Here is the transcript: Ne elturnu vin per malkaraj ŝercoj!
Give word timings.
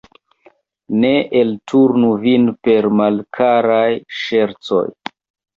Ne 1.01 1.11
elturnu 1.41 2.09
vin 2.25 2.49
per 2.69 2.89
malkaraj 3.03 3.87
ŝercoj! 4.23 4.85